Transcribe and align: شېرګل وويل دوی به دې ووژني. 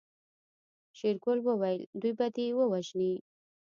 شېرګل 0.97 1.39
وويل 1.47 1.81
دوی 1.99 2.13
به 2.17 2.27
دې 2.35 2.45
ووژني. 2.57 3.13